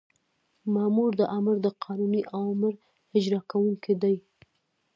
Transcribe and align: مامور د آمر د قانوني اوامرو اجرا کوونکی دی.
مامور 0.73 1.11
د 1.17 1.21
آمر 1.37 1.55
د 1.61 1.67
قانوني 1.83 2.21
اوامرو 2.35 2.81
اجرا 3.17 3.41
کوونکی 3.51 3.93
دی. 4.01 4.15